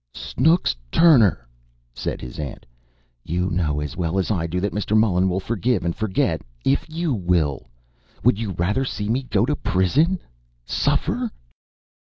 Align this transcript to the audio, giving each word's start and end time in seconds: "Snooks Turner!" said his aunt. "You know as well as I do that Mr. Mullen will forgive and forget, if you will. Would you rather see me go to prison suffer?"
"Snooks 0.15 0.75
Turner!" 0.91 1.47
said 1.93 2.21
his 2.21 2.39
aunt. 2.39 2.65
"You 3.23 3.51
know 3.51 3.79
as 3.79 3.95
well 3.95 4.17
as 4.17 4.31
I 4.31 4.47
do 4.47 4.59
that 4.59 4.73
Mr. 4.73 4.97
Mullen 4.97 5.29
will 5.29 5.39
forgive 5.39 5.85
and 5.85 5.95
forget, 5.95 6.41
if 6.65 6.89
you 6.89 7.13
will. 7.13 7.67
Would 8.23 8.39
you 8.39 8.53
rather 8.53 8.83
see 8.83 9.09
me 9.09 9.21
go 9.21 9.45
to 9.45 9.55
prison 9.55 10.19
suffer?" 10.65 11.31